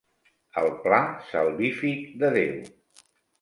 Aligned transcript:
El 0.61 0.69
pla 0.85 1.01
salvífic 1.33 2.01
de 2.25 2.33
Déu. 2.39 2.57